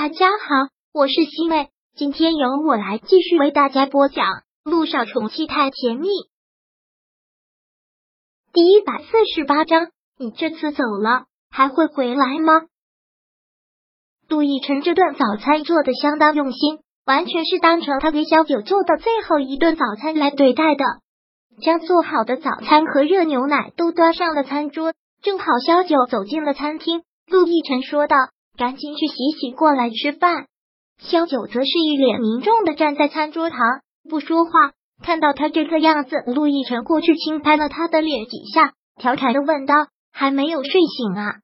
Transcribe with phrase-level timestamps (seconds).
[0.00, 4.24] 大家好，我是西妹，今天由我来继续为大家播讲
[4.62, 6.06] 《路上宠妻太甜蜜》
[8.52, 9.88] 第一百四十八章。
[10.16, 12.66] 你这次走了，还会回来吗？
[14.28, 20.84] 杜奕晨这顿早餐做的相当用心，完全是当成他给小九做的最后一顿早餐来对待的。
[21.60, 27.02] 将做好的早餐和热牛奶都端上了餐桌，正好小九走进了餐厅。
[27.26, 28.14] 陆亦辰说道
[28.58, 30.46] ：“赶紧去洗洗，过来吃饭。”
[31.00, 33.58] 萧九则是一脸凝重的站在餐桌旁，
[34.10, 34.50] 不说话。
[35.00, 39.74] 看到他这个样子，陆亦辰过去轻拍了他的脸几下，调侃的问道
[40.12, 41.36] ：“还没有睡醒啊？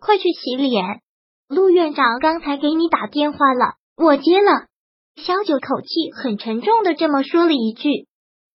[0.00, 1.00] 快去洗脸。”
[1.48, 4.66] 陆院长刚才给你打电话了，我接了。
[5.14, 7.88] 萧九口气很沉重的这么说了一句：“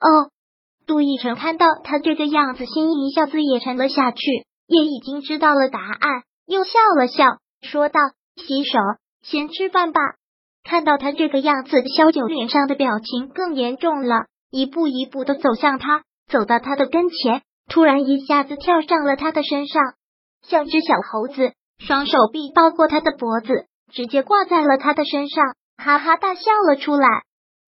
[0.04, 0.30] 哦。”
[0.86, 4.20] 陆亦辰看到他这个样子，心一下子也沉了下去，
[4.68, 6.24] 也已经知道了答案。
[6.46, 7.24] 又笑了笑，
[7.62, 8.00] 说道
[8.36, 8.80] ：“洗手，
[9.22, 10.02] 先吃饭吧。”
[10.64, 19.82] 看到他这个样子，萧九脸上的表情更严重了，一步一步的走向他，走到他的跟前，突然一下子跳上了他的身上，
[20.44, 27.08] 像只小猴子，双手臂抱过他的脖子，直接挂在了他的身上，哈哈大笑了出来。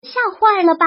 [0.01, 0.85] 吓坏了吧？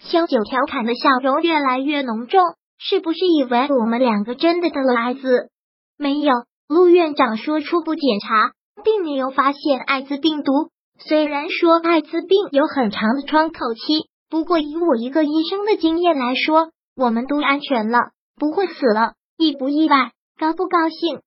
[0.00, 2.42] 萧九调侃的笑容越来越浓重，
[2.78, 5.50] 是不是以为我们两个真的得了艾滋？
[5.96, 6.32] 没有。
[6.70, 8.52] 陆院长说，初步检查
[8.84, 10.52] 并没有发现艾滋病毒。
[11.00, 17.98] 虽然说艾滋病有很长的窗口期，不过以我一个医生的经验来说，我们都安全了，
[18.36, 19.14] 不会死了。
[19.36, 20.12] 意不意外？
[20.38, 21.22] 高不高兴？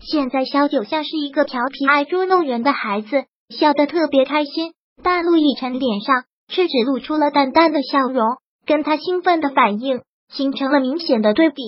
[0.00, 4.72] 现在萧九像是一个调皮爱捉弄人的孩子，笑得特别开心。
[5.02, 8.24] 但陆亦辰脸上却只露出了淡淡的笑容，
[8.64, 10.00] 跟他兴奋的反应
[10.32, 11.62] 形成了明显的对比。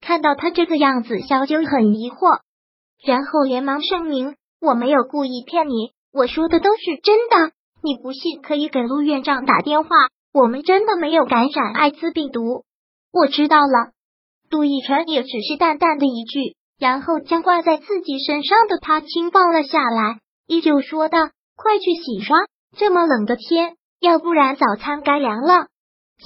[0.00, 2.38] 看到他这个样子，萧九很疑惑。
[3.04, 7.52] 然后连忙声明：“我没有故意骗你，我说的都是真的。
[7.82, 9.88] 你不信可以给陆院长打电话，
[10.32, 12.64] 我们真的没有感染艾滋病毒。”
[13.12, 13.90] 我知道了，
[14.48, 21.18] 杜奕晨也只是淡淡的一句，然后将挂在自己身上的他轻放了下来，依旧说道
[21.56, 22.38] ：“快去洗刷，
[22.76, 25.66] 这么冷的天，要不然早餐该凉了。”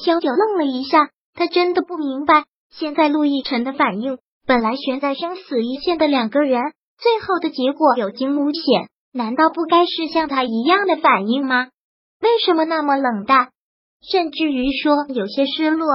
[0.05, 4.19] 萧九愣了一下，他真的不明白现在陆亦辰的反应。
[4.47, 6.63] 本来悬在生死一线的两个人，
[6.99, 11.67] 最后的结果有惊无险，难道不该是像他一样的反应吗？
[12.21, 13.51] 为什么那么冷淡，
[14.09, 15.89] 甚至于说有些失落？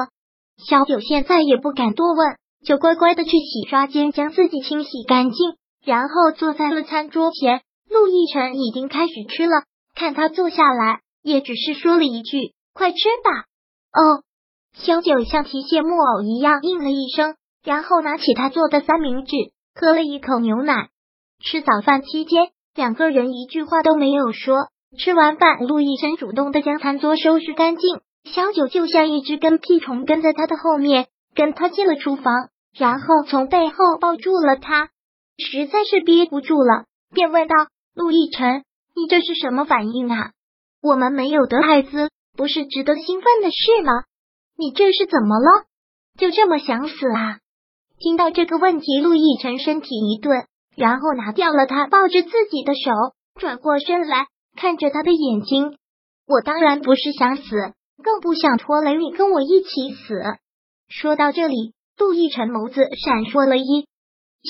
[0.57, 2.35] 小九现在也不敢多问，
[2.65, 7.61] 就乖乖的去洗刷间将自己清洗干净，然后坐在了餐桌前。
[7.89, 9.63] 陆亦辰已经开始吃了，
[9.95, 13.45] 看他坐下来，也只是说了一句：“快吃吧。”
[13.91, 14.23] 哦，
[14.73, 17.35] 小九像提线木偶一样应了一声。
[17.63, 19.35] 然后拿起他做的三明治，
[19.75, 20.89] 喝了一口牛奶。
[21.43, 24.55] 吃早饭期间，两个人一句话都没有说。
[24.97, 34.89] 吃完饭，陆亦辰主动的将餐桌收拾干净，小九就像一只跟屁虫跟在他的后面，跟他进了厨房，然后从背后抱住了他。
[35.37, 37.55] 实在是憋不住了，便问道
[37.95, 38.63] ：“陆亦辰，
[38.95, 40.31] 你这是什么反应啊？
[40.81, 44.03] 我们没有得艾滋，不是值得兴奋的事吗？
[44.57, 45.65] 你这是怎么了？
[46.17, 47.37] 就这么想死啊？”
[48.01, 50.45] 听到这个问题，陆亦辰身体一顿，
[50.75, 52.91] 然后拿掉了他抱着自己的手，
[53.39, 54.25] 转过身来
[54.57, 55.77] 看着他的眼睛。
[56.27, 57.43] 我当然不是想死，
[58.03, 60.19] 更不想拖累你跟我一起死。
[60.89, 63.85] 说到这里，陆亦辰眸子闪烁了一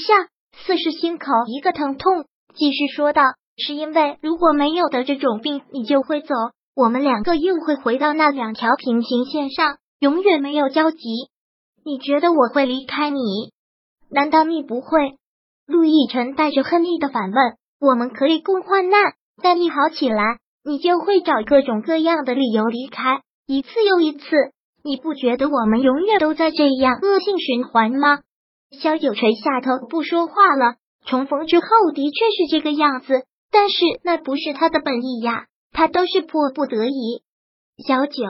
[0.07, 2.23] 下，似是心口一个疼痛，
[2.55, 3.21] 继续说道
[3.61, 6.33] ：“是因为如果没有得这种病，你就会走，
[6.73, 10.99] 我们两个又会回到那两条平行线上，永远没有交集。”
[11.83, 13.19] 你觉得我会离开你？
[14.09, 15.17] 难道你不会？
[15.65, 17.57] 陆亦辰带着恨意的反问。
[17.79, 24.21] 我们可以共患难，但你好起来，你就会找各种各样的理由离开，一次又一次。
[24.83, 28.19] 你不觉得我们永远都在这样恶性循环吗？
[28.79, 30.75] 萧九垂下头不说话了。
[31.05, 31.65] 重逢之后
[31.95, 37.23] 的确是这个样子，但是那不是他的本意呀，他都是迫不得已。
[37.87, 38.23] 小九。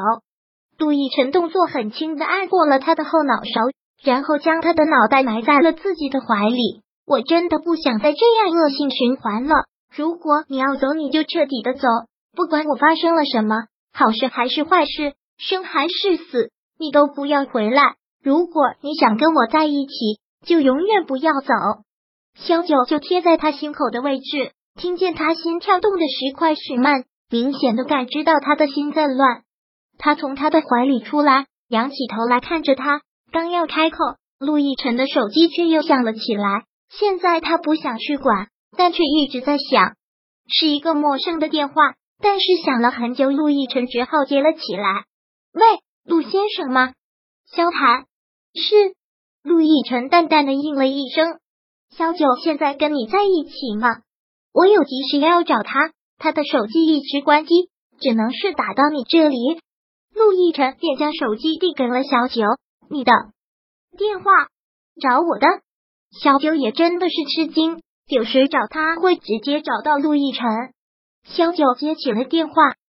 [0.82, 3.62] 陆亦辰动作很轻的按过了他的后脑勺，
[4.04, 6.82] 然后将他的脑袋埋在了自己的怀里。
[7.06, 9.66] 我真的不想再这样恶性循环了。
[9.96, 11.88] 如果你要走，你就彻底的走，
[12.36, 13.58] 不管我发生了什么，
[13.94, 16.50] 好事还是坏事，生还是死，
[16.80, 17.94] 你都不要回来。
[18.24, 19.94] 如果你想跟我在一起，
[20.48, 21.54] 就永远不要走。
[22.34, 29.44] 萧九就贴在他心口的位置，听见他心跳动的时快时慢，明显的感知到他的心在乱。
[30.04, 33.02] 他从他的怀里出来，仰起头来看着他，
[33.32, 33.98] 刚要开口，
[34.40, 36.64] 陆亦辰的手机却又响了起来。
[36.90, 39.94] 现在他不想去管，但却一直在想。
[40.48, 41.76] 是一个陌生的电话，
[42.20, 45.06] 但是响了很久，陆亦辰只好接了起来。
[45.54, 45.62] 喂，
[46.04, 46.94] 陆先生吗？
[47.46, 48.06] 萧谈
[48.56, 48.96] 是。
[49.44, 51.40] 陆亦辰淡淡的应了一声。
[51.96, 53.88] 萧九现在跟你在一起吗？
[54.52, 57.70] 我有急事要找他，他的手机一直关机，
[58.00, 59.62] 只能是打到你这里。
[60.14, 62.44] 陆亦辰便将手机递给了小九，
[62.90, 63.12] 你的
[63.98, 64.32] 电话
[65.02, 65.48] 找我的。
[66.22, 70.48] 小九也真的是吃惊，有时找他会直接找到陆亦辰。
[71.24, 72.54] 小九接起了电话，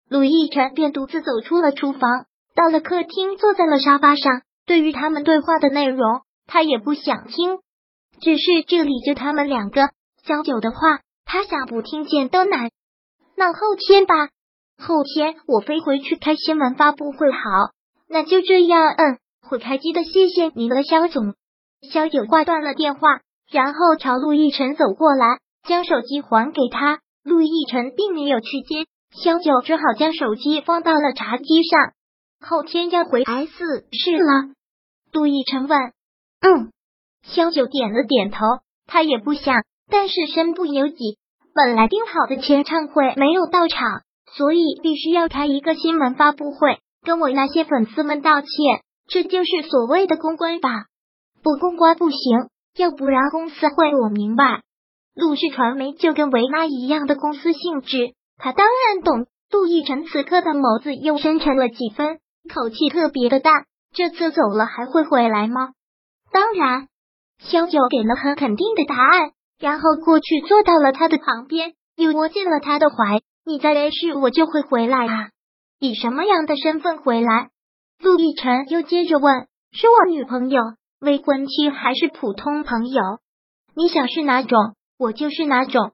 [0.10, 2.26] 陆亦辰便独自走出了厨房，
[2.56, 4.42] 到了客厅，坐在了沙发上。
[4.66, 7.60] 对于他们对话的内容，他也不想听。
[8.22, 9.90] 只是这里就他们两个，
[10.24, 12.70] 小九的话，他想不听见都难。
[13.36, 14.30] 那后天吧，
[14.78, 17.32] 后天我飞回去开新闻发布会。
[17.32, 17.40] 好，
[18.08, 18.94] 那就这样。
[18.98, 21.34] 嗯，会开机的，谢谢您了，肖总。
[21.92, 23.22] 肖九挂断了电话，
[23.52, 27.00] 然后朝陆亦辰走过来，将手机还给他。
[27.24, 31.94] 陆亦辰并没有去接，肖九只好将手机放到了茶几上。
[32.40, 33.52] 后天要回 S
[33.92, 34.54] 市了，
[35.12, 35.80] 陆亦辰问。
[36.42, 36.72] 嗯。
[37.24, 38.46] 肖九点了点头，
[38.86, 41.18] 他也不想，但是身不由己。
[41.54, 44.04] 本来定好的签唱会没有到场，
[44.36, 48.50] 所以必须要开一个新闻发布会，跟我那些粉丝们道歉。
[49.08, 50.70] 这就是所谓的公关吧？
[51.42, 53.96] 不公关不行，要不然公司会。
[53.96, 54.64] 我明白，
[55.16, 59.28] 陆氏传媒就跟维拉一样的公司性质，他当然懂。
[59.50, 62.20] 陆亦辰此刻的眸子又深沉了几分，
[62.54, 63.52] 口气特别的大。
[63.94, 65.70] 这次走了还会回来吗？
[66.32, 66.88] 当然。
[67.40, 73.22] 萧九给了很肯定的答案，然后过去坐到了他的旁边，又窝进了他的怀。
[73.48, 75.30] 你在 A 市，我就会回来啊。
[75.80, 77.50] 以什么样的身份回来？
[77.98, 80.62] 陆亦辰又接着问：“是我女朋友、
[81.00, 83.02] 未婚妻，还是普通朋友？
[83.74, 85.94] 你想是哪种，我就是哪种。”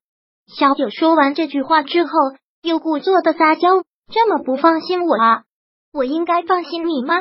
[0.57, 2.09] 小九说完这句话之后，
[2.63, 5.43] 又故作的撒娇：“这么不放心我啊？
[5.93, 7.13] 我应该放心你吗？”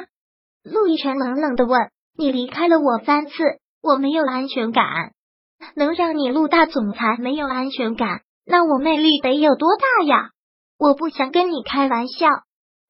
[0.64, 3.32] 陆亦辰冷冷的问：“你离开了我三次。”
[3.84, 4.86] 我没有安全感，
[5.74, 10.30] 能让你陆大总裁没有安全感，那我魅力得有多大呀？
[10.78, 12.26] 我不想跟你开玩笑。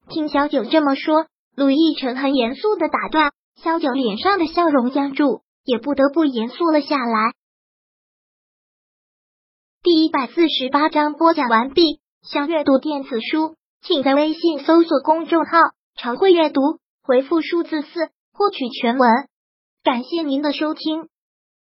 [0.09, 7.33] 听小九这么说，陆亦辰很严肃的打断，小九脸上的笑容僵住，也不得不严肃了下来。
[9.83, 12.01] 第一百四十八章播讲完毕。
[12.23, 15.51] 想阅读电子书，请在微信搜索公众号
[15.99, 16.61] “常会阅读”，
[17.03, 19.09] 回复数字四获取全文。
[19.83, 21.09] 感谢您的收听。